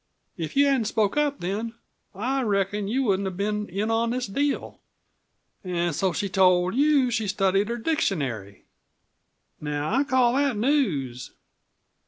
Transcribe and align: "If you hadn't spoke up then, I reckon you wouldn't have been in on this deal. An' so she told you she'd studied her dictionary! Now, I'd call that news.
"If 0.35 0.55
you 0.57 0.65
hadn't 0.65 0.85
spoke 0.85 1.15
up 1.15 1.41
then, 1.41 1.75
I 2.15 2.41
reckon 2.41 2.87
you 2.87 3.03
wouldn't 3.03 3.27
have 3.27 3.37
been 3.37 3.69
in 3.69 3.91
on 3.91 4.09
this 4.09 4.25
deal. 4.25 4.79
An' 5.63 5.93
so 5.93 6.11
she 6.11 6.27
told 6.27 6.73
you 6.73 7.11
she'd 7.11 7.27
studied 7.27 7.67
her 7.69 7.77
dictionary! 7.77 8.65
Now, 9.59 9.93
I'd 9.93 10.07
call 10.07 10.33
that 10.37 10.57
news. 10.57 11.33